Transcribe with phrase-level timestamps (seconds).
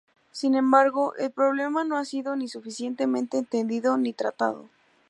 [0.31, 4.67] Sin embargo, el problema no ha sido ni suficientemente entendido ni tratado.